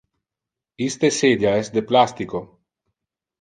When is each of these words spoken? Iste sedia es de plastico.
Iste 0.85 1.11
sedia 1.17 1.51
es 1.65 1.69
de 1.77 1.85
plastico. 1.93 2.43